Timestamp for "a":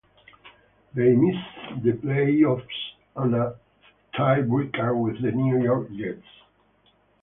3.35-3.53